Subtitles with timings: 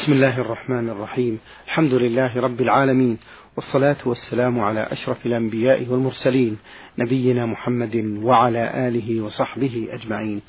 [0.00, 1.38] بسم الله الرحمن الرحيم.
[1.66, 3.18] الحمد لله رب العالمين
[3.56, 6.58] والصلاة والسلام على أشرف الأنبياء والمرسلين
[6.98, 10.40] نبينا محمد وعلى آله وصحبه أجمعين.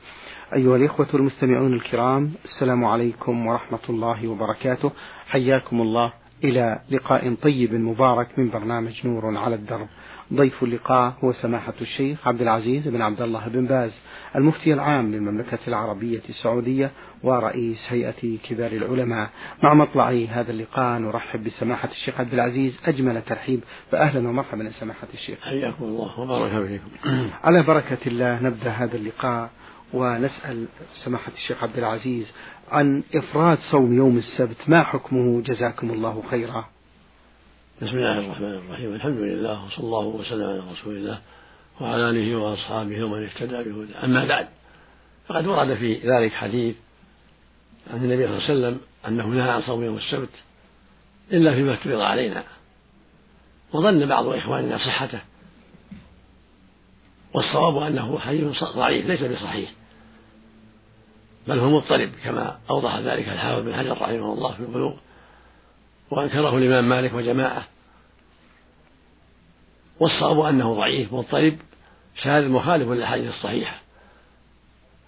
[0.55, 4.91] أيها الإخوة المستمعون الكرام السلام عليكم ورحمة الله وبركاته.
[5.27, 6.13] حياكم الله.
[6.43, 9.87] إلى لقاء طيب مبارك من برنامج نور على الدرب.
[10.33, 13.99] ضيف اللقاء هو سماحة الشيخ عبد العزيز بن عبد الله بن باز
[14.35, 16.91] المفتي العام للمملكة العربية السعودية
[17.23, 19.29] ورئيس هيئة كبار العلماء.
[19.63, 25.39] مع مطلع هذا اللقاء نرحب بسماحة الشيخ عبد العزيز أجمل ترحيب فأهلا ومرحبا سماحة الشيخ.
[25.41, 26.89] حياكم الله وبارك فيكم.
[27.43, 29.49] على بركة الله نبدأ هذا اللقاء
[29.93, 32.33] ونسأل سماحة الشيخ عبد العزيز
[32.71, 36.65] عن إفراد صوم يوم السبت ما حكمه؟ جزاكم الله خيرا.
[37.81, 38.93] بسم الله الرحمن الرحيم.
[38.93, 41.19] الحمد لله وصلى الله وسلم على رسول الله
[41.79, 44.05] وعلى آله وأصحابه ومن اهتدى بهداه.
[44.05, 44.47] أما بعد
[45.27, 46.75] فقد ورد في ذلك حديث
[47.93, 50.29] عن النبي صلى الله عليه وسلم أنه نهى عن صوم يوم السبت
[51.31, 52.43] إلا فيما افترض علينا.
[53.73, 55.19] وظن بعض إخواننا صحته.
[57.33, 59.71] والصواب أنه حديث ضعيف ليس بصحيح.
[61.47, 64.93] بل هو مضطرب كما أوضح ذلك الحافظ بن حجر رحمه الله في البلوغ.
[66.11, 67.67] وأنكره الإمام مالك وجماعة.
[69.99, 71.57] والصواب أنه ضعيف مضطرب
[72.23, 73.81] شاذ مخالف للأحاديث الصحيحة.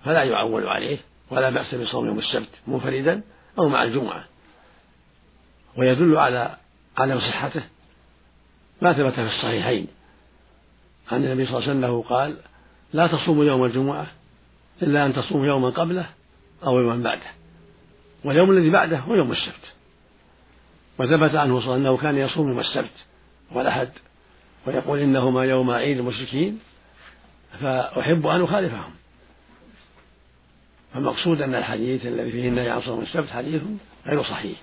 [0.05, 0.97] فلا يعول عليه
[1.29, 3.21] ولا بأس بصوم يوم السبت منفردا
[3.59, 4.25] أو مع الجمعة.
[5.77, 6.57] ويدل على
[6.97, 7.63] عدم صحته
[8.81, 9.87] ما ثبت في الصحيحين.
[11.11, 12.37] عن النبي صلى الله عليه وسلم قال
[12.93, 14.07] لا تصوموا يوم الجمعة
[14.81, 16.09] إلا أن تصوموا يوما قبله
[16.63, 17.31] أو يوما بعده.
[18.23, 19.73] واليوم الذي بعده هو يوم السبت.
[20.99, 23.05] وثبت عنه صلى الله عليه وسلم أنه كان يصوم يوم السبت
[23.51, 23.89] والأحد
[24.67, 26.59] ويقول إنهما يوم عيد المشركين
[27.61, 28.91] فأحب أن أخالفهم.
[30.93, 33.61] فالمقصود أن الحديث الذي فيه النهي عن صوم السبت حديث
[34.05, 34.57] غير صحيح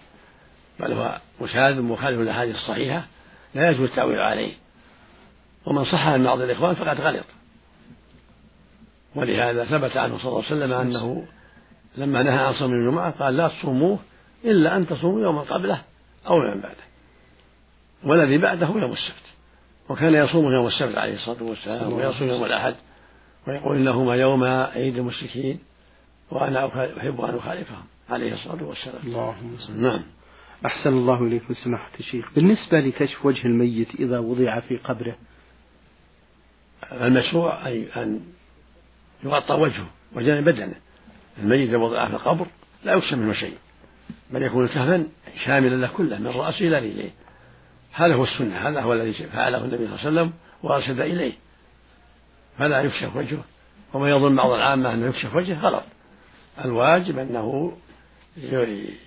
[0.81, 3.07] بل هو مشاذ مخالف للأحاديث الصحيحة
[3.55, 4.53] لا يجوز التأويل عليه.
[5.67, 7.25] ومن صح عن بعض الإخوان فقد غلط.
[9.15, 11.27] ولهذا ثبت عنه صلى الله عليه وسلم أنه
[11.97, 13.99] لما نهى عن صوم الجمعة قال لا تصوموه
[14.45, 15.83] إلا أن تصوموا يوما قبله.
[16.27, 16.85] أو يوما بعده.
[18.05, 19.31] والذي بعده يوم السبت.
[19.89, 22.75] وكان يصوم يوم السبت عليه الصلاة والسلام ويصوم يوم الأحد
[23.49, 25.59] ويقول إنهما يوم عيد المشركين
[26.31, 26.67] وأنا
[26.99, 29.03] أحب أن أخالفهم عليه الصلاة والسلام.
[29.05, 30.03] اللهم نعم.
[30.67, 32.33] أحسن الله إليكم سماحة الشيخ.
[32.35, 35.17] بالنسبة لكشف وجه الميت إذا وضع في قبره.
[36.93, 38.21] المشروع أي أن
[39.25, 40.75] يغطى وجهه وجانب بدنه.
[41.39, 42.47] الميت إذا وضع في القبر
[42.85, 43.57] لا يكشف منه شيء.
[44.31, 45.07] بل يكون كهفا
[45.45, 47.11] شاملا له كله من رأسه إلى رجليه.
[47.93, 50.33] هذا هو السنة هذا هو الذي فعله النبي صلى الله عليه وسلم
[50.63, 51.33] وأرشد إليه.
[52.59, 53.45] فلا يكشف وجهه
[53.95, 55.83] وما يظن بعض العامة أنه يكشف وجهه غلط.
[56.65, 57.77] الواجب أنه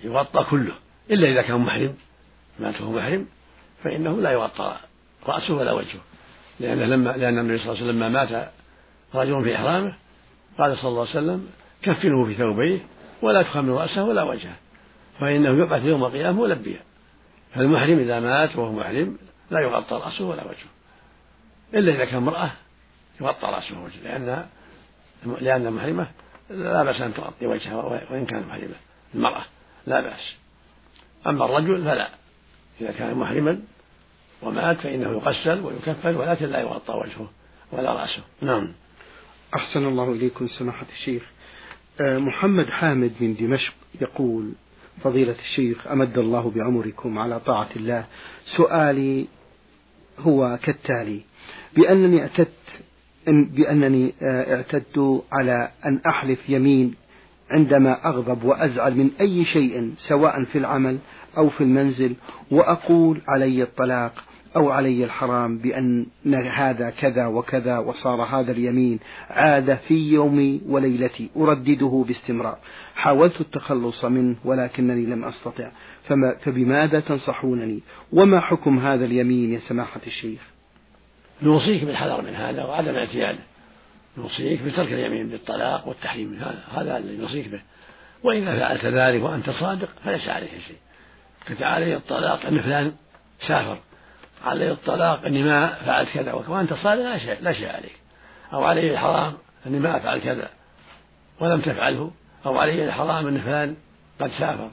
[0.04, 0.74] يغطى كله
[1.10, 1.94] إلا إذا كان محرم.
[2.58, 3.26] مات وهو محرم
[3.84, 4.76] فإنه لا يغطى
[5.26, 6.00] رأسه ولا وجهه.
[6.60, 8.52] لأن لما لأن النبي صلى الله عليه وسلم مات
[9.14, 9.94] رجل في إحرامه
[10.58, 11.48] قال صلى الله عليه وسلم
[11.82, 12.78] كفنه في ثوبيه
[13.22, 14.56] ولا تخمر رأسه ولا وجهه.
[15.20, 16.80] فإنه يبعث يوم القيامة ملبيا.
[17.54, 19.18] فالمحرم إذا مات وهو محرم
[19.50, 20.70] لا يغطى رأسه ولا وجهه.
[21.74, 22.50] إلا إذا كان امرأة
[23.20, 24.46] يغطى رأسه ووجهه لأن
[25.40, 26.10] لأن المحرمة
[26.50, 27.74] لا بأس أن تغطي وجهها
[28.10, 28.74] وإن كانت محرمة.
[29.14, 29.44] المرأة
[29.86, 30.34] لا بأس.
[31.26, 32.08] أما الرجل فلا.
[32.80, 33.60] إذا كان محرما
[34.42, 37.30] ومات فإنه يغسل ويكفن ولكن لا يغطى وجهه
[37.72, 38.22] ولا رأسه.
[38.40, 38.72] نعم.
[39.56, 41.22] أحسن الله إليكم سماحة الشيخ.
[42.00, 44.52] آه، محمد حامد من دمشق يقول
[45.02, 48.04] فضيلة الشيخ أمد الله بعمركم على طاعة الله.
[48.56, 49.26] سؤالي
[50.18, 51.20] هو كالتالي
[51.76, 52.48] بأنني اعتدت
[53.26, 56.94] بأنني آه، اعتدت على أن أحلف يمين
[57.50, 60.98] عندما أغضب وأزعل من أي شيء سواء في العمل
[61.36, 62.14] أو في المنزل
[62.50, 64.24] وأقول علي الطلاق.
[64.56, 68.98] أو علي الحرام بأن هذا كذا وكذا وصار هذا اليمين
[69.30, 72.58] عادة في يومي وليلتي أردده باستمرار.
[72.94, 75.70] حاولت التخلص منه ولكنني لم أستطع.
[76.08, 77.80] فما فبماذا تنصحونني؟
[78.12, 80.40] وما حكم هذا اليمين يا سماحة الشيخ؟
[81.42, 83.38] نوصيك بالحذر من هذا وعدم اعتياده
[84.18, 86.64] نوصيك بترك اليمين بالطلاق والتحريم من هذا.
[86.74, 87.60] هذا الذي نوصيك به.
[88.22, 90.76] وإذا فعلت ذلك وأنت صادق فليس عليك شيء.
[91.48, 92.46] قلت علي الطلاق.
[92.46, 92.92] أن فلان
[93.46, 93.78] سافر.
[94.44, 96.32] علي الطلاق أني ما فعلت كذا.
[96.32, 97.96] وأنت صادق لا شيء لا شيء عليك
[98.52, 99.34] أو علي الحرام
[99.66, 100.50] أني ما أفعل كذا.
[101.40, 102.10] ولم تفعله.
[102.46, 103.76] أو علي الحرام أن فلان
[104.20, 104.70] قد سافر.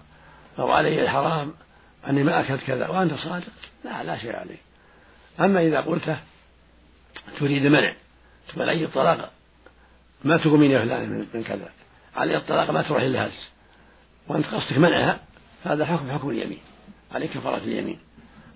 [0.59, 1.53] أو علي الحرام
[2.07, 2.87] أني ما أكلت كذا.
[2.87, 3.53] وأنت صادق.
[3.85, 4.59] لا لا شيء عليك
[5.39, 6.17] أما إذا قلته
[7.39, 7.95] تريد منع.
[8.47, 9.31] تقول علي الطلاق
[10.23, 11.69] ما تقومين يا فلان من كذا.
[12.15, 13.49] علي الطلاق ما تروح إلا هز
[14.27, 15.19] وأنت قصدك منعها
[15.63, 16.59] هذا حكم حكم اليمين.
[17.11, 17.99] عليه كفارة اليمين.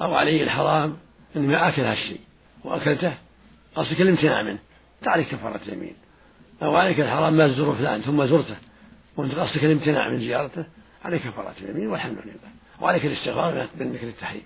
[0.01, 0.97] أو عليه الحرام
[1.35, 2.19] إني ما آكل هالشيء
[2.63, 3.13] وأكلته
[3.75, 4.59] قصدك الامتناع منه.
[5.01, 5.95] تعرف كفارة اليمين.
[6.63, 8.55] أو عليك الحرام ما تزور فلان ثم زرته.
[9.17, 10.65] وأنت قصدك الامتناع من زيارته.
[11.05, 12.51] عليك كفارة اليمين والحمد لله.
[12.81, 14.41] وعليك الاستغفار ذكر التحريم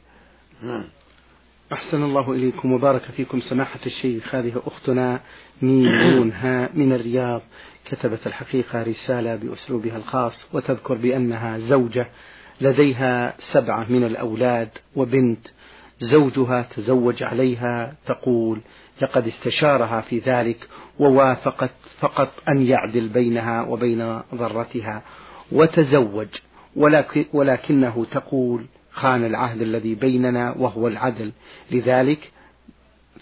[0.63, 0.86] نعم.
[1.74, 4.36] أحسن الله إليكم وبارك فيكم سماحة الشيخ.
[4.36, 5.19] هذه أختنا
[5.62, 7.41] ميمون ها من الرياض.
[7.86, 12.09] كتبت الحقيقة رسالة بأسلوبها الخاص وتذكر بأنها زوجة.
[12.62, 15.47] لديها سبعة من الأولاد وبنت.
[16.00, 18.62] زوجها تزوج عليها تقول
[19.01, 20.68] لقد استشارها في ذلك
[21.00, 25.01] ووافقت فقط أن يعدل بينها وبين ضرتها
[25.51, 26.28] وتزوج.
[27.34, 31.31] ولكنه تقول خان العهد الذي بيننا وهو العدل.
[31.72, 32.31] لذلك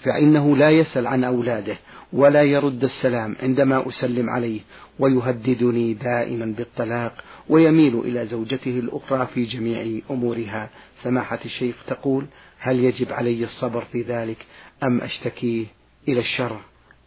[0.04, 1.78] فإنه لا يسأل عن أولاده
[2.14, 4.60] ولا يرد السلام عندما أسلم عليه
[5.00, 10.70] ويهددني دائما بالطلاق ويميل إلى زوجته الأخرى في جميع أمورها.
[11.04, 12.26] سماحة الشيخ تقول
[12.60, 14.46] هل يجب علي الصبر في ذلك
[14.84, 15.66] أم أشتكيه
[16.08, 16.62] إلى الشرع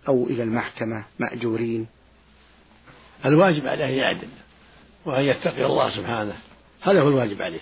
[0.09, 1.87] أو إلى المحكمة مأجورين؟
[3.25, 4.29] الواجب عليه يعدل
[5.05, 6.37] وأن يتقي الله سبحانه.
[6.81, 7.61] هذا هو الواجب عليه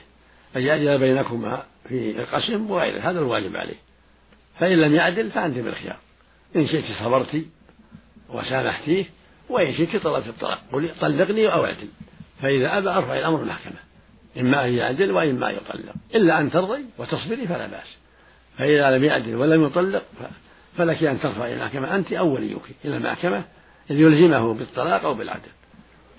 [0.56, 3.76] أن يعدل بينكما في القسم وغيره هذا الواجب عليه.
[4.58, 5.96] فإن لم يعدل فأنت بالخيار.
[6.56, 7.44] إن شئت صبرت
[8.29, 9.05] وسامحتيه
[9.49, 11.88] وإن شئت طلبت الطلاق قل طلقني أو اعدل.
[12.43, 13.88] فإذا أبى أرفع الأمر المحكمة.
[14.38, 17.99] إما أن يعدل وإما أن يطلق إلا أن ترضي وتصبري فلا بأس
[18.58, 20.02] فإذا لم يعدل ولم يطلق
[20.76, 23.44] فلك أن ترفع إلى المحكمة أنت أو وليك إلى المحكمة
[23.90, 25.49] ليلزمه بالطلاق أو بالعدل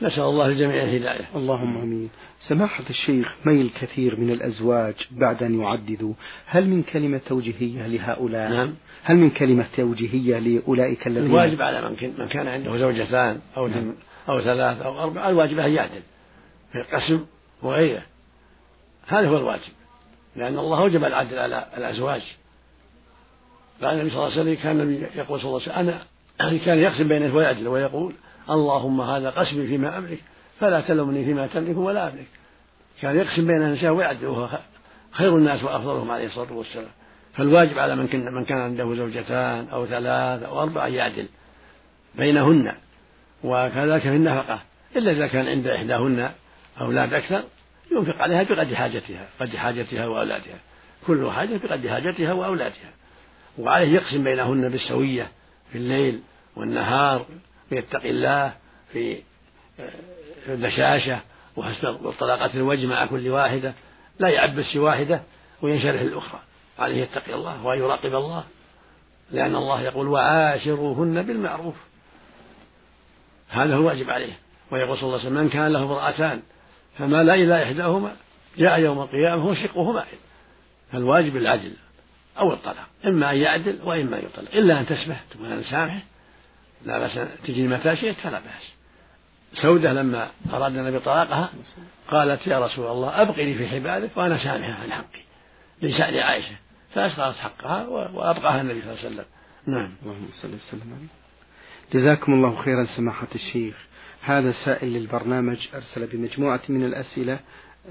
[0.01, 2.10] نسأل الله الجميع الهداية اللهم آمين.
[2.48, 6.13] سماحة الشيخ ميل كثير من الأزواج بعد أن يعددوا،
[6.45, 8.74] هل من كلمة توجيهية لهؤلاء؟ نعم.
[9.04, 13.95] هل من كلمة توجيهية لأولئك الذين الواجب على من من كان عنده زوجتان أو نعم.
[14.30, 16.01] أو ثلاث أو أربع الواجب أن يعدل
[16.72, 17.25] في القسم
[17.62, 18.04] وغيره.
[19.09, 19.73] هذا هو الواجب.
[20.35, 22.21] لأن الله أوجب العدل على الأزواج.
[23.81, 26.00] قال النبي صلى الله عليه وسلم كان يقول صلى الله عليه وسلم
[26.41, 28.13] أنا كان يقسم بينه ويعدل ويقول
[28.50, 30.19] اللهم هذا قسمي فيما أملك
[30.59, 32.27] فلا تلومني فيما تملك ولا أملك
[33.01, 34.50] كان يقسم بين النساء ويعدل وهو
[35.12, 36.91] خير الناس وأفضلهم عليه الصلاة والسلام
[37.33, 41.25] فالواجب على من كان, من كان عنده زوجتان أو ثلاث أو أربع أن يعدل
[42.15, 42.73] بينهن
[43.44, 44.59] وكذلك في النفقة
[44.95, 46.31] إلا إذا كان عند إحداهن
[46.81, 47.44] أولاد أكثر
[47.91, 50.59] ينفق عليها بقدر حاجتها قدر حاجتها وأولادها.
[51.07, 52.91] كل حاجة بقدر حاجتها وأولادها.
[53.57, 55.31] وعليه يقسم بينهن بالسوية
[55.71, 56.21] في الليل
[56.56, 57.25] والنهار
[57.71, 58.53] ويتقي الله
[58.94, 59.21] في
[60.47, 61.19] البشاشة
[61.56, 63.74] وحسن طلاقة الوجه مع كل واحدة.
[64.19, 65.21] لا يعبس واحدة
[65.62, 66.39] وينشرح الأخرى.
[66.80, 68.44] عليه يتقي الله وأن يراقب الله.
[69.31, 71.75] لأن الله يقول وعاشروهن بالمعروف.
[73.50, 74.33] هذا هو الواجب عليه.
[74.71, 76.41] ويقول صلى الله عليه وسلم من كان له امرأتان
[77.00, 78.16] فمال إلى إحداهما
[78.57, 80.18] جاء يوم القيامة هو شقه مائل
[80.92, 81.74] فالواجب العدل
[82.38, 84.56] أو الطلاق إما أن يعدل وإما أن يطلق.
[84.56, 86.01] إلا أن تسمح تقول أنا سامحه
[86.86, 88.74] لا بأس تجي متى شئت فلا بأس.
[89.54, 91.50] سودة لما أراد النبي طلاقها
[92.12, 95.24] قالت يا رسول الله أبقني في حبالك وأنا سامحة عن حقي
[95.81, 96.56] لسأل عائشة.
[96.94, 99.25] فأسقطت حقها وأبقاها النبي صلى الله عليه وسلم.
[99.66, 99.96] نعم.
[100.04, 101.07] اللهم صل وسلم.
[101.94, 103.88] جزاكم الله خيرا سماحة الشيخ.
[104.21, 107.39] هذا سائل للبرنامج أرسل بمجموعة من الأسئلة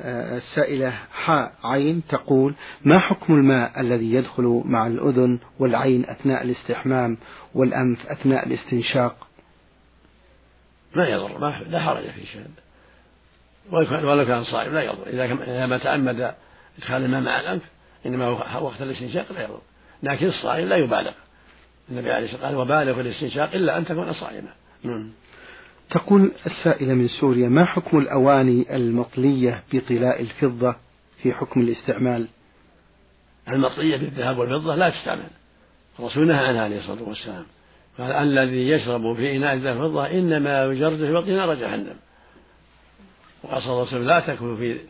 [0.04, 7.18] السائلة حاء عين تقول ما حكم الماء الذي يدخل مع الأذن والعين أثناء الاستحمام
[7.54, 9.26] والأنف أثناء الاستنشاق؟
[10.94, 12.46] ما يضر ما لا حرج في شيء.
[13.70, 15.06] ولو كان صائم لا يضر.
[15.06, 16.34] إذا ما تعمد
[16.78, 17.62] إدخال الماء مع الأنف
[18.06, 19.60] إنما هو وقت الاستنشاق لا يضر.
[20.02, 21.12] لكن الصائم لا يبالغ.
[21.90, 24.52] النبي عليه الصلاة والسلام قال وبالغ في الاستنشاق إلا أن تكون صائما.
[24.82, 25.12] نعم.
[25.90, 30.76] تقول السائلة من سوريا ما حكم الأواني المطلية بطلاء الفضة
[31.22, 32.26] في حكم الاستعمال؟
[33.48, 35.28] المطلية بالذهب والفضة لا تستعمل.
[35.98, 37.46] الرسول نهى عنها عليه الصلاة والسلام.
[37.98, 41.96] قال الذي يشرب في إناء الذهب والفضة إنما يجرد في بطن نار جهنم.
[43.42, 44.80] وقال وسلم لا تأكلوا في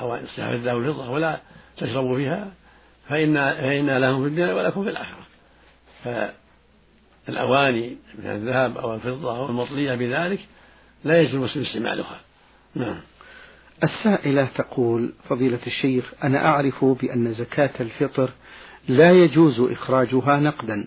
[0.00, 1.40] أواني الذهب والفضة ولا
[1.76, 2.52] تشربوا فيها
[3.08, 5.26] فإن فإن لهم في الدنيا ولكم في الآخرة.
[7.30, 10.40] الأواني من الذهب أو الفضة أو المطلية بذلك
[11.04, 12.20] لا يجوز المسلم استعمالها.
[12.74, 13.00] نعم.
[13.84, 18.30] السائلة تقول فضيلة الشيخ أنا أعرف بأن زكاة الفطر
[18.88, 20.86] لا يجوز إخراجها نقدا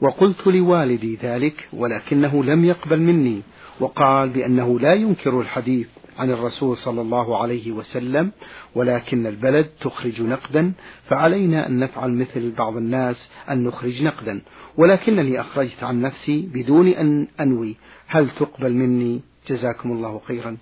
[0.00, 3.42] وقلت لوالدي ذلك ولكنه لم يقبل مني
[3.80, 5.88] وقال بأنه لا ينكر الحديث
[6.22, 8.32] عن الرسول صلى الله عليه وسلم
[8.74, 10.72] ولكن البلد تخرج نقدا
[11.08, 14.42] فعلينا أن نفعل مثل بعض الناس أن نخرج نقدا.
[14.76, 17.76] ولكنني أخرجت عن نفسي بدون أن أنوي.
[18.06, 20.56] هل تقبل مني؟ جزاكم الله خيرا.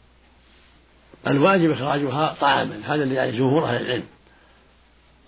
[1.26, 2.80] الواجب إخراجها طعاما.
[2.84, 4.06] هذا اللي يعني جمهور أهل العلم.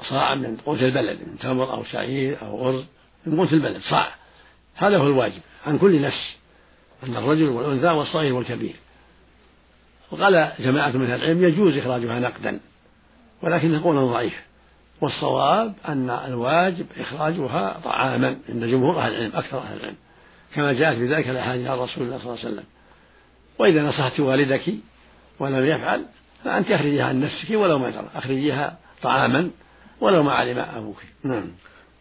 [0.08, 2.84] صاع من قوت البلد من تمر أو شعير أو أرز
[3.26, 4.08] من قوت البلد صاع.
[4.74, 6.36] هذا هو الواجب عن كل نفس
[7.02, 8.74] أن الرجل والأنثى والصغير والكبير.
[10.12, 12.60] وقال جماعة من أهل العلم يجوز إخراجها نقدا
[13.42, 14.34] ولكن قول ضعيف.
[15.00, 19.96] والصواب أن الواجب إخراجها طعاما عند جمهور أهل العلم أكثر أهل العلم.
[20.54, 22.64] كما جاءت بذلك الأحاديث عن رسول الله صلى الله عليه وسلم.
[23.58, 24.74] وإذا نصحت والدك
[25.38, 26.04] ولم يفعل
[26.44, 29.50] فأنت أخرجيها عن نفسك ولو ما ترى أخرجيها طعاما
[30.00, 31.02] ولو ما علم أبوك.
[31.24, 31.44] نعم.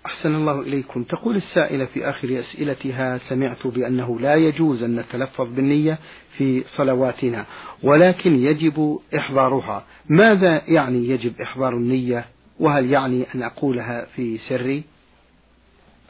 [0.06, 1.04] أحسن الله إليكم.
[1.04, 5.98] تقول السائلة في آخر أسئلتها سمعت بأنه لا يجوز أن نتلفظ بالنية
[6.38, 7.46] في صلواتنا
[7.84, 9.86] ولكن يجب إحضارها.
[10.10, 12.26] ماذا يعني يجب إحضار النية؟
[12.60, 14.84] وهل يعني أن أقولها في سري؟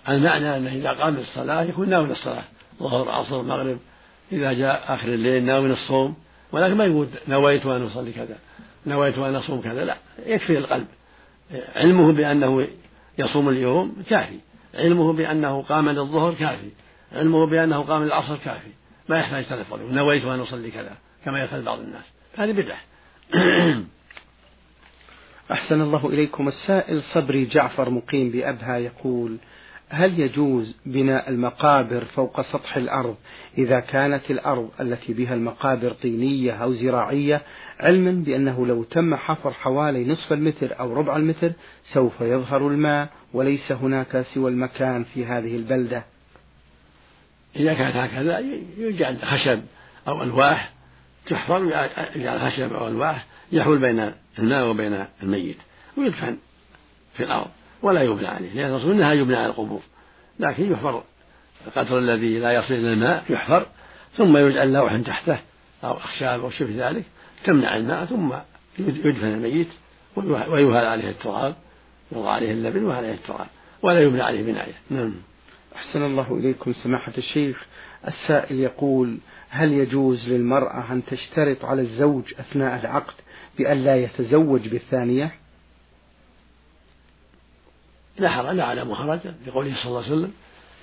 [0.10, 2.44] المعنى أنه إذا قام الصلاة يكون ناوي الصلاة
[2.80, 3.78] ظهر عصر مغرب
[4.32, 6.16] إذا جاء آخر الليل ناوي الصوم
[6.52, 8.38] ولكن ما يقول نويت أن أصلي كذا
[8.88, 10.88] نويت أن أصوم كذا لا يكفي القلب.
[11.76, 12.68] علمه بأنه
[13.18, 14.40] يصوم اليوم كافي.
[14.76, 16.70] علمه بأنه قام للظهر كافي.
[17.14, 18.72] علمه بأنه قام للعصر كافي.
[19.10, 19.80] ما يحتاج تلفظ.
[19.82, 22.14] نويت أن أصلي كذا كما يفعل بعض الناس.
[22.38, 22.80] هذه بدعة.
[25.52, 29.38] أحسن الله إليكم السائل صبري جعفر مقيم بأبها يقول
[29.92, 33.16] هل يجوز بناء المقابر فوق سطح الأرض
[33.58, 37.42] إذا كانت الأرض التي بها المقابر طينية أو زراعية؟
[37.80, 41.52] علما بأنه لو تم حفر حوالي نصف المتر أو ربع المتر
[41.94, 46.04] سوف يظهر الماء وليس هناك سوى المكان في هذه البلدة.
[47.56, 48.40] إذا كانت هكذا
[48.78, 49.62] يجعل خشب
[50.08, 50.72] أو ألواح
[51.26, 55.58] تحفر يجعل خشب أو ألواح يحول بين الماء وبين الميت
[55.98, 56.38] ويدفن
[57.14, 57.52] في الأرض.
[57.82, 59.82] ولا يبنى عليه لأن الرسول نهى يبنى على القبور
[60.40, 61.04] لكن يحفر
[61.68, 63.66] القدر الذي لا يصل إلى الماء يحفر
[64.18, 65.40] ثم يجعل لوح تحته
[65.84, 67.04] أو أخشاب أو شبه ذلك
[67.44, 68.34] تمنع الماء ثم
[68.80, 69.68] يدفن الميت
[70.16, 71.56] ويهال عليه التراب
[72.12, 73.48] يوضع عليه اللبن وعليه التراب
[73.82, 74.74] ولا يبنى عليه بناية.
[74.90, 75.14] نعم.
[75.76, 77.66] أحسن الله إليكم سماحة الشيخ.
[78.08, 79.18] السائل يقول
[79.50, 83.14] هل يجوز للمرأة أن تشترط على الزوج أثناء العقد
[83.58, 85.32] بأن لا يتزوج بالثانية؟
[88.22, 90.34] لا حرج على حرجا لقوله صلى الله عليه وسلم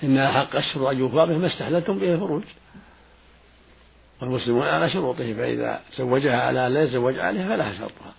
[0.03, 2.43] إن أحق الشر أن يوفى به ما استحللتم به الفروج
[4.23, 8.15] والمسلمون على شروطه فإذا زوجها على لا يتزوج عليها فلها شرطها.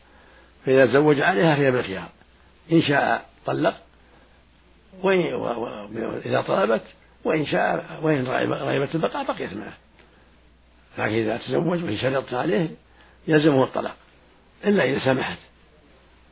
[0.65, 2.09] فإذا تزوج عليها فهي بالخيار.
[2.71, 3.75] إن شاء طلق
[5.03, 6.83] وإذا طلبت
[7.23, 9.73] وإن شاء وإن رغبت البقاء بقيت معه.
[10.97, 12.69] لكن إذا تزوج وهي شرطت عليه
[13.27, 13.95] يلزمه الطلاق
[14.65, 15.37] إلا إذا سمحت.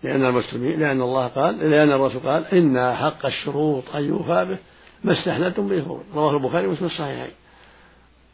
[0.04, 4.58] لأن المسلمين لأن الله قال لأن الرسول قال إن حق الشروط أن يوفى به
[5.04, 6.02] ما استحللتم به.
[6.16, 7.32] رواه البخاري ومسلم الصحيحين.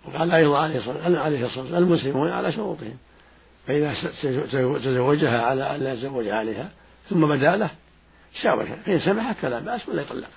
[0.05, 2.97] وقال أيضا عليه الصلاة عليه الصلاة المسلمون على شروطهم.
[3.67, 3.93] فإذا
[4.77, 6.69] تزوجها على أن لا يتزوج عليها
[7.09, 7.69] ثم بدا له
[8.41, 10.29] شاورها فإن سمحت فلا بأس ولا يطلق.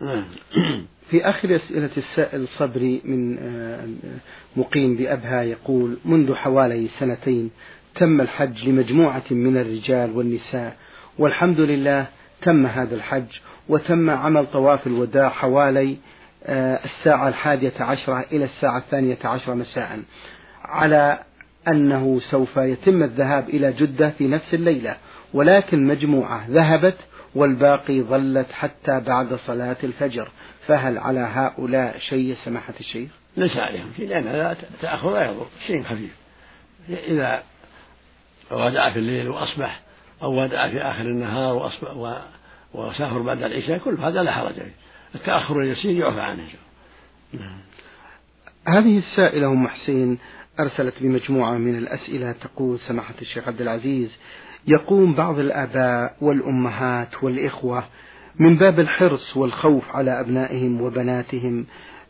[0.00, 0.24] نعم.
[1.10, 3.88] في آخر أسئلة السائل صبري من آه،
[4.56, 7.50] مقيم بأبها يقول منذ حوالي سنتين
[8.00, 10.76] تم الحج لمجموعة من الرجال والنساء.
[11.18, 12.06] والحمد لله
[12.42, 13.38] تم هذا الحج
[13.68, 15.96] وتم عمل طواف الوداع حوالي
[16.44, 20.02] آه، الساعة الحادية عشرة إلى الساعة الثانية عشرة مساء.
[20.64, 21.18] على
[21.68, 24.96] أنه سوف يتم الذهاب إلى جدة في نفس الليلة
[25.34, 26.96] ولكن مجموعة ذهبت
[27.34, 30.28] والباقي ظلت حتى بعد صلاة الفجر.
[30.66, 35.82] فهل على هؤلاء شيء سماحة الشيخ؟ ليس عليهم شيء لأن هذا تأخر لا يضر شيء
[35.82, 36.16] خفيف.
[36.88, 37.42] إذا
[38.50, 39.80] ودع في الليل وأصبح
[40.22, 41.90] أو ودع في آخر النهار وأصبح
[42.74, 44.74] وسافر بعد العشاء كل هذا لا حرج فيه
[45.14, 46.42] التأخر اليسير يعفى عنه
[47.32, 47.60] نعم.
[48.68, 50.18] هذه السائلة أم حسين
[50.60, 54.16] أرسلت بمجموعة من الأسئلة تقول سماحة الشيخ عبد العزيز
[54.66, 57.84] يقوم بعض الآباء والأمهات والإخوة
[58.38, 61.66] من باب الحرص والخوف على أبنائهم وبناتهم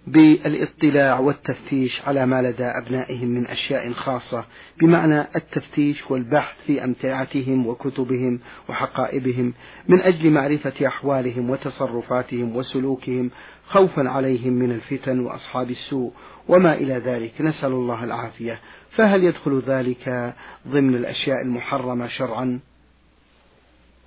[0.07, 4.45] بالاطلاع والتفتيش على ما لدى أبنائهم من أشياء خاصة
[4.81, 9.55] بمعنى التفتيش والبحث في أمتعتهم وكتبهم وحقائبهم
[9.89, 13.31] من أجل معرفة أحوالهم وتصرفاتهم وسلوكهم
[13.67, 16.13] خوفا عليهم من الفتن وأصحاب السوء
[16.49, 17.41] وما إلى ذلك.
[17.41, 18.59] نسأل الله العافية.
[18.91, 20.35] فهل يدخل ذلك
[20.69, 22.61] ضمن الأشياء المحرمة شرعا؟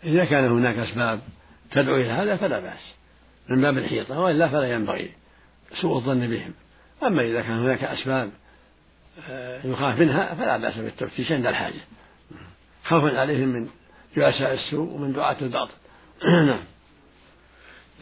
[0.04, 1.20] إذا كان هناك أسباب
[1.72, 2.96] تدعو إلى هذا فلا بأس.
[3.50, 5.23] من باب الحيطة وإلا فلا ينبغي.
[5.82, 6.54] سوء الظن بهم.
[7.04, 8.32] أما إذا كان هناك أسباب
[9.30, 11.82] آه، يخاف منها فلا بأس بالتفتيش عند الحاجة.
[12.84, 13.68] خوفا عليهم من
[14.16, 15.74] جلساء السوء ومن دعاة الباطل.
[16.48, 16.60] نعم.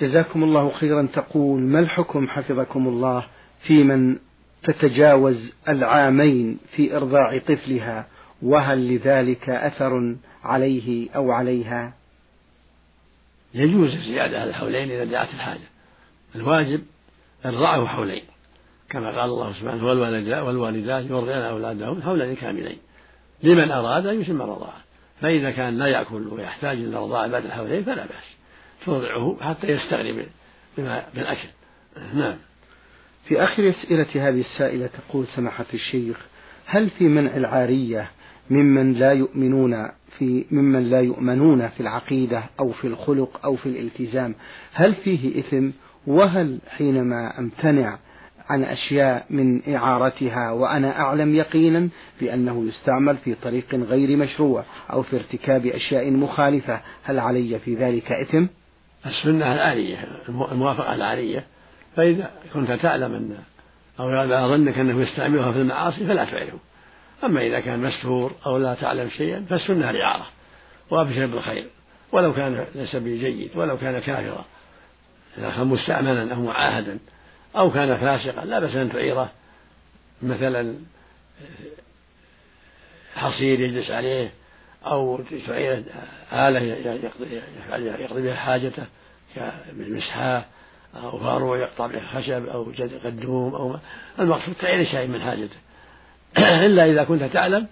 [0.02, 1.08] جزاكم الله خيرا.
[1.14, 3.24] تقول ما الحكم حفظكم الله
[3.64, 4.18] في من
[4.64, 8.08] تتجاوز العامين في إرضاع طفلها؟
[8.42, 11.94] وهل لذلك أثر عليه أو عليها؟
[13.54, 15.70] يجوز الزيادة على الحولين إذا دعت الحاجة.
[16.36, 16.82] الواجب
[17.46, 18.24] إرضاعه حولين.
[18.90, 19.86] كما قال الله سبحانه
[20.46, 22.78] والوالدات يرضعن أولادهن حولين كاملين.
[23.44, 24.82] لمن أراد أن يتم الرضاعة
[25.22, 28.38] فإذا كان لا يأكل ويحتاج إلى الرضاعة بعد الحولين فلا بأس.
[28.86, 30.26] ترضعه حتى يستغني
[30.78, 31.48] بما بالأكل.
[32.14, 32.36] نعم.
[33.26, 36.18] في آخر أسئلة هذه السائلة تقول سماحة الشيخ
[36.66, 38.12] هل في منع العارية
[38.50, 44.36] ممن لا يؤمنون في ممن لا يؤمنون في العقيدة أو في الخلق أو في الالتزام؟
[44.74, 45.70] هل فيه إثم
[46.08, 48.00] وهل حينما أمتنع
[48.50, 51.90] عن أشياء من إعارتها وأنا أعلم يقينا
[52.22, 58.12] بأنه يستعمل في طريق غير مشروع أو في ارتكاب أشياء مخالفة هل علي في ذلك
[58.12, 58.46] إثم؟
[59.06, 59.98] السنة العارية
[60.30, 61.46] الموافقة العارية
[61.96, 63.38] فإذا كنت تعلم أن
[64.00, 66.60] أو أظنك أنه يستعملها في المعاصي فلا فعله
[67.24, 70.28] أما إذا كان مستور أو لا تعلم شيئا فالسنة الإعارة
[70.90, 71.68] وأبشر بالخير
[72.12, 74.46] ولو كان ليس بجيد ولو كان كافرا
[75.38, 77.00] إذا كان مستأمنا أو معاهدا
[77.56, 79.30] أو كان فاسقا لا بأس أن تعيره.
[80.22, 80.76] مثلا
[83.16, 84.32] حصير يجلس عليه
[84.86, 85.84] أو تعيره
[86.34, 86.60] آلة
[88.00, 88.84] يقضي بها حاجته
[89.36, 90.46] كمسحاه
[90.96, 92.72] أو فاروع يقطع به خشب أو
[93.04, 93.78] قدوم أو
[94.20, 95.56] المقصود تعير شيء من حاجته.
[96.66, 97.68] إلا إذا كنت تعلم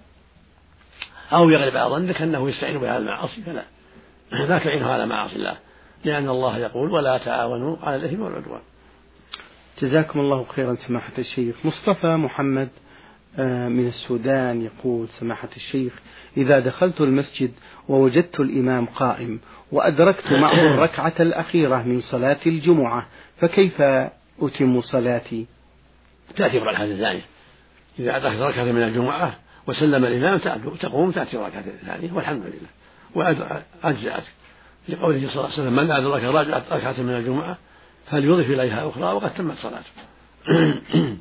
[1.33, 3.63] أو يغلب على ظنك أنه يستعين بها على المعاصي فلا.
[4.49, 5.57] لا تعينه على معاصي الله.
[6.05, 8.61] لأن الله يقول ولا تعاونوا على الإثم والعدوان.
[9.81, 11.55] جزاكم الله خيرا سماحة الشيخ.
[11.65, 12.69] مصطفى محمد
[13.37, 15.93] آه، من السودان يقول سماحة الشيخ
[16.37, 17.51] إذا دخلت المسجد
[17.89, 19.39] ووجدت الإمام قائم
[19.71, 23.07] وأدركت معه الركعة الأخيرة من صلاة الجمعة
[23.41, 23.81] فكيف
[24.41, 25.45] أتم صلاتي؟
[26.35, 27.25] تأتي الركعة الثانية.
[27.99, 29.35] إذا أدركت ركعة من الجمعة
[29.67, 30.39] وسلم الإمام
[30.79, 32.69] تقوم تأتي الركعة الثانية والحمد لله.
[33.83, 34.23] وأجزأت
[34.89, 36.23] في قوله صلى الله عليه وسلم من أدرك
[36.71, 37.57] ركعة من الجمعة
[38.11, 39.91] فليضف إليها أخرى وقد تمت صلاته.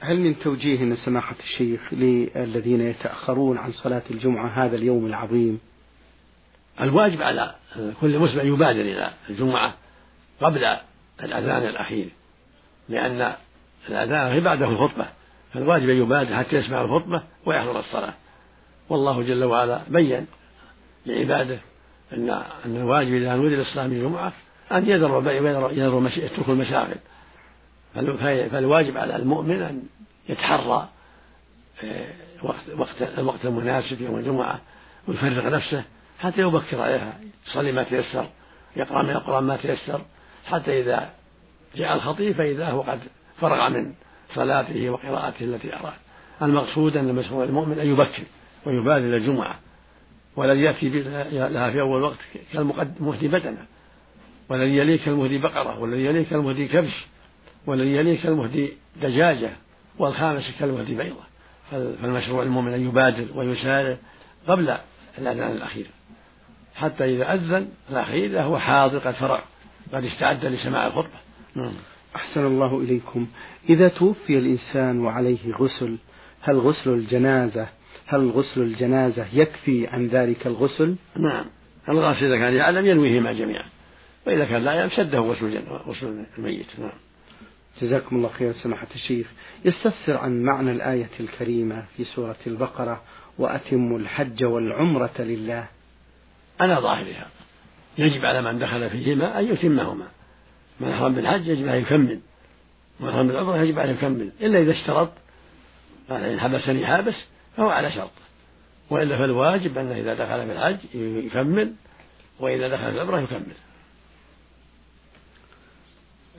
[0.00, 5.60] هل من توجيه من سماحة الشيخ للذين يتأخرون عن صلاة الجمعة هذا اليوم العظيم؟
[6.80, 7.54] الواجب على
[8.00, 9.74] كل مسلم يبادر إلى الجمعة
[10.40, 10.76] قبل
[11.22, 12.08] الأذان الأخير
[12.88, 13.32] لأن
[13.88, 15.06] الأذان بعده الخطبة
[15.54, 18.14] فالواجب أن يبادر حتى يسمع الخطبة ويحضر الصلاة.
[18.88, 20.26] والله جل وعلا بين
[21.06, 21.58] لعباده
[22.12, 22.30] أن
[22.64, 24.32] أن الواجب إذا نودي للصلاة من الجمعة
[24.72, 25.32] أن يذر
[25.72, 26.96] يذر يترك المشاغل.
[28.50, 29.82] فالواجب على المؤمن أن
[30.28, 30.88] يتحرى
[31.84, 32.06] آه،
[32.42, 34.60] وقت وقت الوقت المناسب يوم الجمعة
[35.08, 35.84] ويفرغ نفسه
[36.18, 38.26] حتى يبكر عليها يصلي ما تيسر
[38.76, 40.00] يقرأ من القرآن ما تيسر
[40.46, 41.10] حتى إذا
[41.76, 43.00] جاء الخطيب فإذا هو قد
[43.40, 43.92] فرغ من
[44.34, 45.92] صلاته وقراءته التي أراد.
[46.42, 48.22] المقصود أن المشروع المؤمن أن يبكر
[48.66, 49.58] ويبادر إلى الجمعة
[50.38, 50.88] والذي يأتي
[51.30, 52.18] لها في أول وقت
[52.52, 53.66] كالمهدي بدنة
[54.48, 57.06] والذي يليه كالمهدي بقرة والذي يليه كالمهدي كبش
[57.66, 58.72] والذي يليه كالمهدي
[59.02, 59.50] دجاجة
[59.98, 61.28] والخامس كالمهدي بيضة.
[61.70, 63.96] فالمشروع المؤمن أن يبادر ويسارع
[64.48, 64.76] قبل
[65.18, 65.86] الأذان الأخير.
[66.74, 69.40] حتى إذا أذن الأخير هو حاضر قد فرغ
[69.92, 71.18] قد استعد لسماع الخطبة.
[71.54, 71.72] نعم.
[72.16, 73.26] أحسن الله إليكم.
[73.68, 75.96] إذا توفي الإنسان وعليه غسل
[76.40, 77.68] هل غسل الجنازة
[78.06, 81.44] هل غسل الجنازة يكفي عن ذلك الغسل؟ نعم.
[81.88, 83.66] الغاسل إذا كان يعلم ينويهما جميعا.
[84.26, 86.66] وإذا كان لا يعلم شده غسل غسل الميت.
[86.78, 86.98] نعم.
[87.82, 89.26] جزاكم الله خيرا سماحة الشيخ.
[89.64, 93.02] يستفسر عن معنى الآية الكريمة في سورة البقرة
[93.38, 95.66] وأتموا الحج والعمرة لله.
[96.60, 97.28] على ظاهرها.
[97.98, 100.06] يجب على من دخل فيهما أن يتمهما.
[100.80, 102.20] من أحرم بالحج يجب أن يكمل
[103.00, 103.08] من.
[103.08, 105.12] أحرم بالعمرة يجب أن يكمل إلا إذا اشترط
[106.10, 107.26] قال إن حبسني حابس.
[107.58, 108.10] فهو على شرط.
[108.90, 111.74] وإلا فالواجب أنه إذا دخل في الحج يكمل
[112.40, 113.54] وإذا دخل في العمرة يكمل.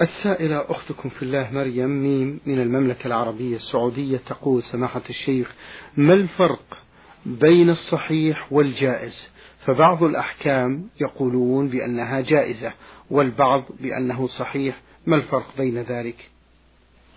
[0.02, 5.54] السائلة أختكم في الله مريم ميم من المملكة العربية السعودية تقول سماحة الشيخ
[5.98, 6.78] ما الفرق
[7.26, 9.28] بين الصحيح والجائز؟
[9.66, 12.74] فبعض الأحكام يقولون بأنها جائزة
[13.10, 14.82] والبعض بأنه صحيح.
[15.08, 16.30] ما الفرق بين ذلك؟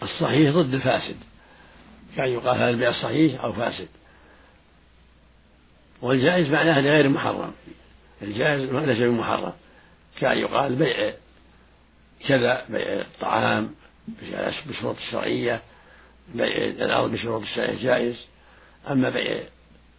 [0.02, 1.16] الصحيح ضد الفاسد.
[2.16, 3.88] يعني يقال هذا البيع صحيح أو فاسد.
[6.02, 7.52] والجائز معناه غير محرم.
[8.22, 9.52] الجائز ليس بمحرم.
[10.20, 11.12] كان يقال بيع
[12.28, 13.74] كذا بيع الطعام
[14.66, 15.62] بشروط الشرعية
[16.34, 18.26] بيع الأرض بشروط الشرعية جائز.
[18.90, 19.42] أما بيع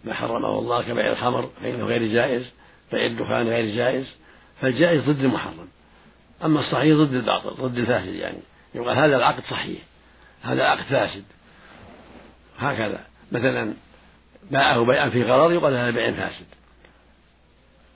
[0.04, 2.50] ما حرمه الله كبيع الخمر فإنه غير جائز.
[2.92, 4.16] بيع الدخان غير جائز.
[4.62, 5.68] فالجائز ضد المحرم.
[6.44, 8.40] أما الصحيح ضد الباطل ضد الفاسد يعني.
[8.76, 9.82] يقال هذا العقد صحيح.
[10.42, 11.24] هذا العقد فاسد.
[12.72, 13.00] هكذا.
[13.32, 13.74] مثلا
[14.52, 16.46] باعه بيعا في غرض يقال هذا بيع فاسد.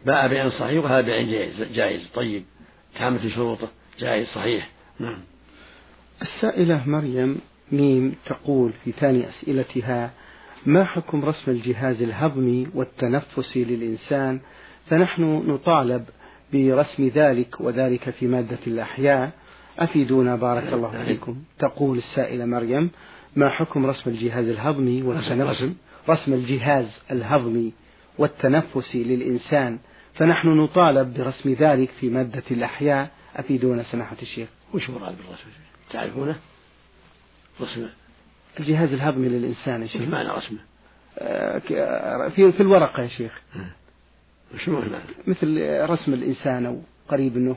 [0.06, 2.10] باع بيعا صحيح يقال هذا بيع جائز جائز.
[2.15, 2.43] طيب
[2.99, 3.67] تامة شروطه.
[3.99, 4.69] جائز صحيح.
[4.99, 5.19] نعم.
[6.21, 7.39] السائلة مريم
[7.71, 10.12] ميم تقول في ثاني أسئلتها
[10.65, 14.39] ما حكم رسم الجهاز الهضمي والتنفسي للإنسان؟
[14.86, 16.06] فنحن نطالب
[16.53, 19.32] برسم ذلك وذلك في مادة الأحياء.
[19.80, 21.43] أفيدونا بارك الله فيكم.
[21.60, 22.91] تقول السائلة مريم
[23.38, 25.73] ما حكم رسم الجهاز الهضمي والتنفسي
[26.10, 26.88] رسم الجهاز.
[27.12, 27.73] الهضمي
[28.17, 29.80] والتنفسي للإنسان.
[30.13, 33.12] فنحن نطالب برسم ذلك في مادة الأحياء.
[33.36, 34.50] أفيدونا سماحة الشيخ.
[34.73, 35.50] وش مراد بالرسم؟
[35.91, 36.36] تعرفونه؟
[37.62, 37.88] رسم.
[38.60, 40.02] الجهاز الهضمي للإنسان يا شيخ.
[40.02, 40.60] وش معنى رسمه؟
[41.19, 43.41] آه، في في الورقة يا شيخ.
[44.54, 44.95] وش معنى؟
[45.28, 45.58] مثل
[45.89, 47.56] رسم الإنسان أو قريب منه.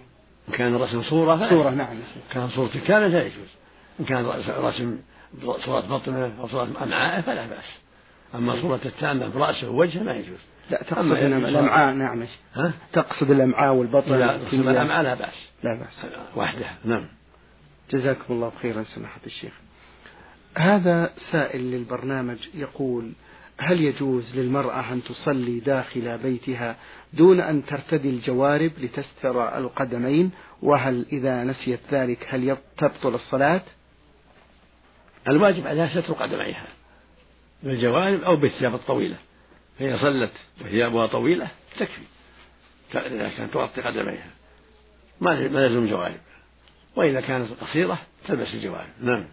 [0.53, 1.97] كان رسم صورة صورة نعم
[2.33, 3.49] كان صورته كاملة لا يجوز.
[4.09, 4.99] كان رسم
[5.64, 7.81] صورة بطنه أو صورة أمعائه فلا بأس.
[8.35, 10.38] أما صورة التامة برأسه ووجهه ما يجوز.
[10.71, 12.27] لا تقصد الأمعاء نعم.
[12.55, 15.51] ها؟ تقصد الأمعاء والبطن لا الأمعاء لا بأس.
[15.62, 16.07] لا بأس.
[16.37, 17.09] وحدها نعم.
[17.90, 19.53] جزاكم الله خيرا سماحة الشيخ.
[20.57, 23.12] هذا سائل للبرنامج يقول
[23.59, 26.77] هل يجوز للمرأة أن تصلي داخل بيتها
[27.12, 30.31] دون أن ترتدي الجوارب لتستر القدمين؟
[30.62, 33.62] وهل إذا نسيت ذلك هل تبطل الصلاة؟
[35.31, 36.66] الواجب عليها ستر قدميها
[37.62, 39.16] بالجوارب أو بالثياب الطويلة.
[39.79, 42.03] فإذا صلت وثيابها طويلة تكفي
[42.95, 44.31] إذا كانت تغطي قدميها.
[45.21, 46.21] ما لازم جوارب
[46.97, 49.25] وإذا كانت قصيرة تلبس الجوارب نعم.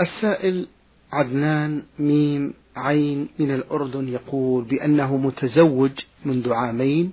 [0.00, 0.66] السائل
[1.12, 5.90] عدنان ميم عين من الأردن يقول بأنه متزوج
[6.24, 7.12] منذ عامين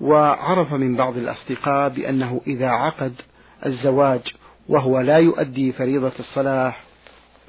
[0.00, 3.14] وعرف من بعض الأصدقاء بأنه إذا عقد
[3.66, 4.34] الزواج
[4.68, 6.74] وهو لا يؤدي فريضة الصلاة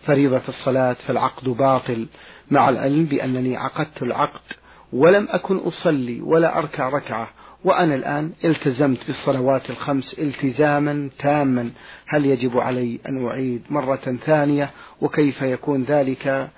[0.05, 2.08] فريضة الصلاة فالعقد باطل.
[2.51, 4.41] مع العلم بأنني عقدت العقد
[4.93, 7.29] ولم أكن أصلي ولا أركع ركعة
[7.63, 11.71] وأنا الآن التزمت بالصلوات الخمس التزاما تاما.
[12.08, 16.49] هل يجب علي أن أعيد مرة ثانية؟ وكيف يكون ذلك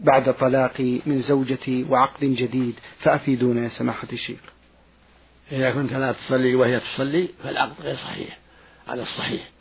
[0.00, 4.40] بعد طلاقي من زوجتي وعقد جديد؟ فأفيدونا يا سماحة الشيخ.
[5.52, 8.38] إذا كنت لا تصلي وهي تصلي فالعقد غير صحيح.
[8.88, 9.53] على الصحيح.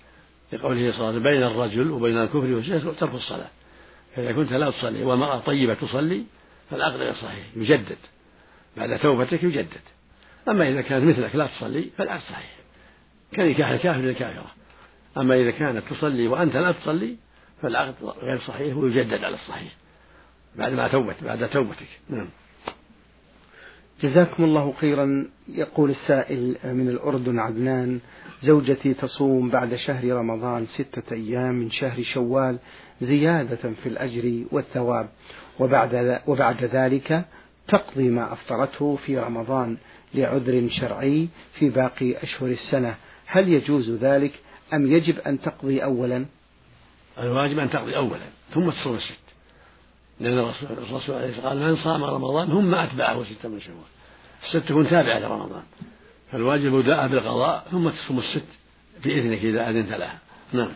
[0.54, 3.50] لقوله صلى الله عليه وسلم بين الرجل وبين الكفر والشرك ترك الصلاة.
[4.16, 6.24] فإذا كنت لا تصلي والمرأة طيبة تصلي
[6.72, 7.98] فالعقد غير صحيح يجدد.
[8.78, 9.82] بعد توبتك يجدد.
[10.48, 12.56] أما إذا كانت مثلك لا تصلي فالعكس صحيح.
[13.36, 14.52] كنكاح الكافر للكافرة.
[15.18, 17.16] أما إذا كانت تصلي وأنت لا تصلي
[17.62, 19.76] فالعقد غير صحيح ويجدد على الصحيح.
[20.56, 21.88] بعد ما توبت بعد توبتك.
[22.10, 22.30] نعم.
[24.02, 25.30] جزاكم الله خيرا.
[25.48, 28.00] يقول السائل من الأردن عدنان
[28.44, 32.58] زوجتي تصوم بعد شهر رمضان ستة أيام من شهر شوال
[33.02, 35.10] زيادة في الأجر والثواب.
[35.60, 37.26] وبعد, وبعد ذلك
[37.68, 39.78] تقضي ما أفطرته في رمضان
[40.14, 42.96] لعذر شرعي في باقي أشهر السنة.
[43.26, 44.32] هل يجوز ذلك
[44.74, 46.26] أم يجب أن تقضي أولا؟
[47.20, 48.20] الواجب أن تقضي أولا
[48.54, 49.24] ثم تصوم الست.
[50.20, 50.38] لأن
[50.70, 53.78] الرسول عليه الصلاة قال من صام رمضان ثم أتبعه ستة من شوال.
[54.44, 55.64] الست تكون تابعة لرمضان.
[56.34, 58.48] فالواجب بداء بالقضاء ثم تصوم الست
[59.04, 60.20] بإذنك إذا أذنت لها.
[60.54, 60.72] نعم.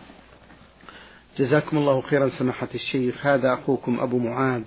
[1.39, 3.26] جزاكم الله خيرا سماحة الشيخ.
[3.26, 4.62] هذا أخوكم أبو معاذ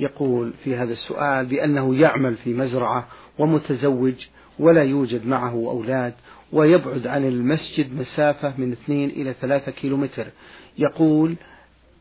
[0.00, 4.14] يقول في هذا السؤال بأنه يعمل في مزرعة ومتزوج
[4.58, 6.14] ولا يوجد معه أولاد
[6.52, 10.26] ويبعد عن المسجد مسافة من اثنين إلى ثلاثة كيلومتر.
[10.78, 11.36] يقول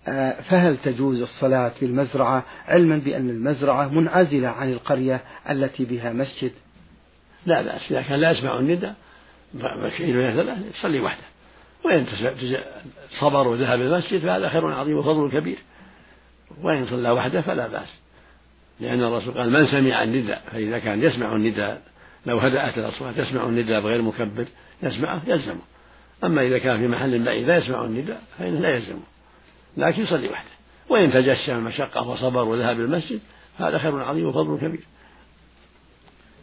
[0.07, 6.51] آه، فهل تجوز الصلاة في المزرعة؟ علما بأن المزرعة منعزلة عن القرية التي بها مسجد.
[7.45, 8.95] لا بأس إذا كان لا يسمع النداء
[10.75, 11.23] يصلي وحده.
[11.85, 12.05] وإن
[13.19, 15.57] صبر وذهب إلى المسجد فهذا خير عظيم وفضل كبير.
[16.61, 17.89] وإن صلى وحده فلا بأس.
[18.79, 21.81] لأن الرسول قال من سمع النداء فإذا كان يسمع النداء
[22.25, 24.45] لو هدأت الأصوات يسمع النداء بغير مكبر
[24.83, 25.61] يسمعه يلزمه.
[26.23, 29.03] أما إذا كان في محل بعيد لا يسمع النداء فإنه لا يلزمه.
[29.77, 30.49] لكن يصلي وحده.
[30.89, 33.19] وإن تجشم المشقة وصبر وذهب المسجد
[33.57, 34.83] هذا خير عظيم وفضل كبير.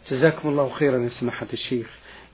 [0.09, 1.87] جزاكم الله خيرا يا سماحة الشيخ.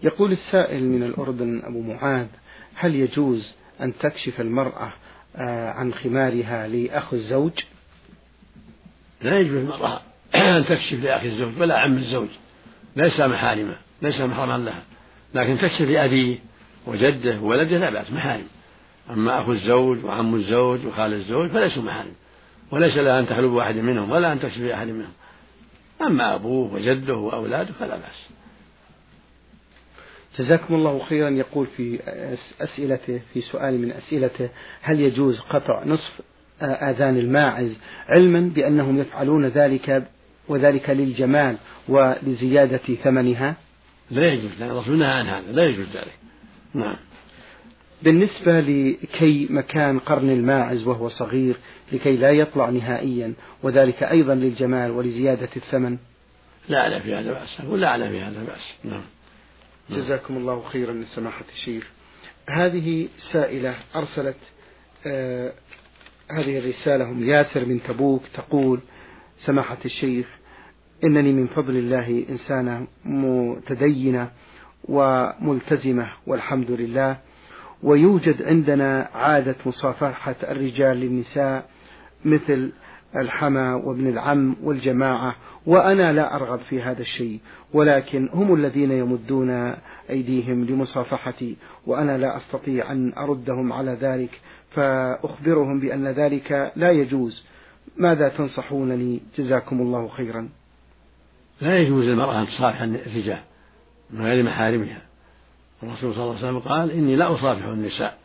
[0.03, 2.27] يقول السائل من الأردن أبو معاذ
[2.75, 4.93] هل يجوز أن تكشف المرأة
[5.35, 7.51] آه، عن خمارها لأخ الزوج؟
[9.21, 10.01] لا يجوز المرأة
[10.35, 12.27] أن تكشف لأخي الزوج ولا عم الزوج.
[12.95, 14.83] ليس محارمة ليس محرما لها.
[15.33, 16.35] لكن تكشف لأبيه
[16.87, 18.47] وجده وولده لا بأس محارم.
[19.09, 22.13] أما أخو الزوج وعم الزوج وخال الزوج فليسوا محارم.
[22.71, 25.13] وليس لها أن تخلو بواحد منهم ولا أن تكشف لأحد منهم.
[26.01, 28.29] أما أبوه وجده وأولاده فلا بأس.
[30.39, 31.29] جزاكم الله خيرا.
[31.29, 31.99] يقول في
[32.61, 34.49] أسئلته في سؤال من أسئلته
[34.81, 36.21] هل يجوز قطع نصف
[36.61, 40.07] آذان الماعز علما بأنهم يفعلون ذلك
[40.47, 41.57] وذلك للجمال
[41.87, 43.55] ولزيادة ثمنها؟
[44.11, 46.17] لا يجوز الرسول نهى عن هذا لا يجوز ذلك.
[46.73, 46.95] نعم.
[48.01, 51.55] بالنسبة لكي مكان قرن الماعز وهو صغير
[51.91, 53.33] لكي لا يطلع نهائيا
[53.63, 55.97] وذلك أيضا للجمال ولزيادة الثمن.
[56.69, 59.01] لا أعلم في هذا بأس ولا أعلم في هذا بأس نعم.
[59.89, 61.91] جزاكم الله خيرا من سماحة الشيخ.
[62.49, 64.37] هذه سائلة أرسلت
[65.05, 65.53] آه
[66.31, 68.79] هذه الرسالة هم ياسر من تبوك تقول
[69.39, 70.27] سماحة الشيخ
[71.03, 74.31] إنني من فضل الله إنسانة متدينة
[74.83, 77.26] وملتزمة والحمد لله.
[77.83, 81.69] ويوجد عندنا عادة مصافحة الرجال للنساء
[82.25, 82.71] مثل
[83.15, 85.35] الحمى وابن العم والجماعة
[85.65, 87.39] وأنا لا أرغب في هذا الشيء
[87.73, 89.73] ولكن هم الذين يمدون
[90.09, 97.45] أيديهم لمصافحتي وأنا لا أستطيع أن أردهم على ذلك فأخبرهم بأن ذلك لا يجوز.
[97.97, 100.49] ماذا تنصحونني جزاكم الله خيرا.
[101.61, 103.39] لا يجوز للمرأة أن تصافح الرجال
[104.11, 105.06] من غير محارمها.
[105.83, 108.17] الرسول صلى الله عليه وسلم قال إني لا أصافح النساء.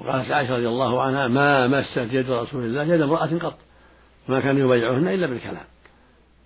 [0.00, 3.58] وقالت عائشة رضي الله عنها ما مست يد رسول الله يد امرأة قط.
[4.28, 5.64] ما كان يبايعهن إلا بالكلام.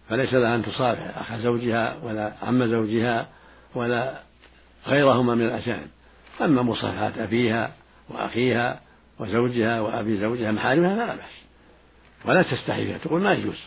[0.09, 3.27] فليس لها أن تصافح أخ زوجها ولا عم زوجها
[3.75, 4.21] ولا
[4.87, 5.89] غيرهما من الأجانب.
[6.41, 7.73] أما مصافحة أبيها
[8.09, 8.81] وأخيها
[9.19, 11.43] وزوجها وأبي زوجها محارمها فلا بأس.
[12.25, 12.99] ولا تستحي فيها.
[12.99, 13.59] تقول ما يجوز.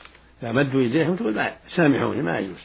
[0.43, 2.61] إذا مدوا إليهم تقول ما سامحوني ما يجوز.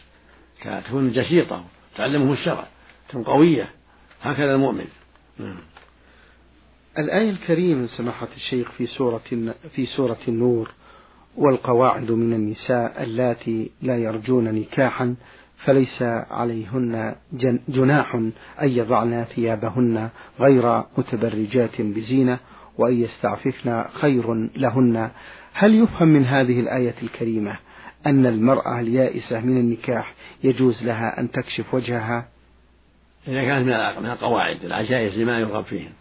[0.86, 1.64] تكون جسيطة
[1.96, 2.66] تعلمه الشرع.
[3.14, 3.70] قوية.
[4.22, 4.86] هكذا المؤمن.
[5.38, 5.58] نعم.
[6.98, 9.22] الآية الكريمة سماحة الشيخ في سورة
[9.74, 10.70] في سورة النور
[11.36, 15.14] والقواعد من النساء اللاتي لا يرجون نكاحا
[15.64, 17.14] فليس عليهن
[17.68, 20.08] جناح أن يضعن ثيابهن
[20.40, 22.38] غير متبرجات بزينة
[22.78, 25.10] وأن يستعففن خير لهن.
[25.52, 27.56] هل يفهم من هذه الآية الكريمة
[28.06, 32.28] أن المرأة اليائسة من النكاح يجوز لها أن تكشف وجهها؟
[33.30, 35.92] إذا كانت من القواعد العجائز لما يرغب فيهن.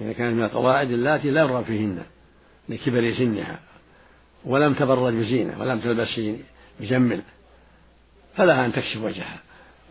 [0.00, 2.02] إذا كانت من القواعد اللاتي لا يرغب فيهن
[2.68, 3.58] لكبر سنها.
[4.44, 6.20] ولم تبرج بزينة ولم تلبس
[6.80, 7.22] بجمل.
[8.36, 9.38] فلها أن تكشف وجهها.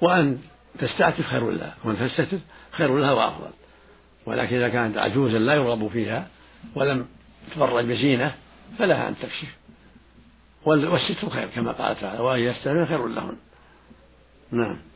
[0.02, 0.40] وأن
[0.80, 1.76] تستعتف خير لها.
[1.84, 2.38] وأن تستتر
[2.72, 3.52] خير لها وأفضل.
[4.26, 6.28] ولكن إذا كانت عجوزا لا يرغب فيها
[6.76, 7.08] ولم
[7.56, 8.36] تبرج بزينة
[8.80, 9.56] فلها أن تكشف.
[10.66, 13.38] والستر خير كما قال تعالى وأن يستمر خير لهن.
[14.52, 14.93] نعم.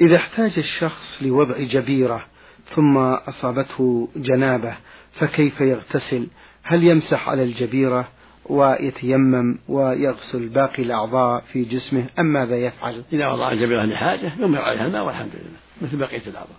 [0.00, 2.26] إذا احتاج الشخص لوضع جبيرة
[2.74, 4.76] ثم أصابته جنابة
[5.12, 6.26] فكيف يغتسل؟
[6.62, 8.08] هل يمسح على الجبيرة
[8.46, 14.86] ويتيمم ويغسل باقي الأعضاء في جسمه أم ماذا يفعل؟ إذا وضع الجبيرة لحاجة يمر عليها
[14.86, 16.56] الماء والحمد لله مثل بقية الأعضاء.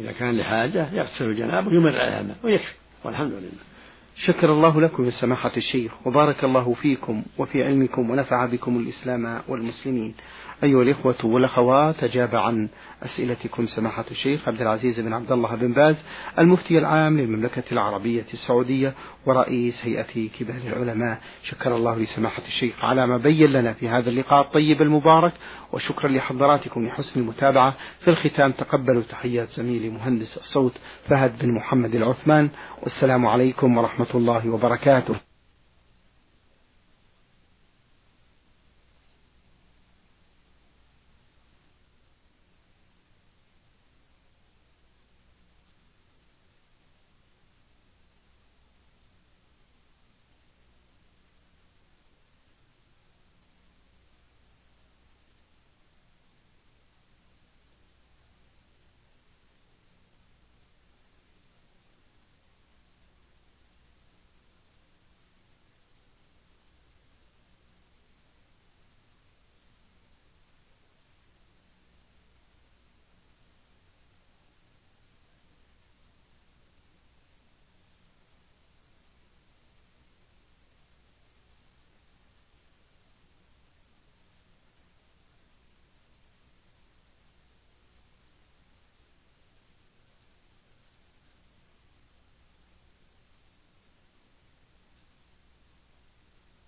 [0.00, 3.68] إذا كان لحاجة يغسل الجنابة ويمر عليها الماء ويكفي والحمد لله.
[4.16, 10.14] شكر الله لكم يا سماحة الشيخ وبارك الله فيكم وفي علمكم ونفع بكم الإسلام والمسلمين.
[10.62, 12.68] أيها الإخوة والأخوات أجاب عن
[13.02, 15.96] أسئلتكم سماحة الشيخ عبد العزيز بن عبد الله بن باز
[16.38, 18.94] المفتي العام للمملكة العربية السعودية
[19.26, 21.18] ورئيس هيئة كبار العلماء.
[21.42, 25.32] شكر الله لسماحة الشيخ على ما بين لنا في هذا اللقاء الطيب المبارك
[25.72, 27.74] وشكرا لحضراتكم لحسن المتابعة.
[28.00, 32.48] في الختام تقبلوا تحيات زميلي مهندس الصوت فهد بن محمد العثمان
[32.82, 35.27] والسلام عليكم ورحمة الله وبركاته.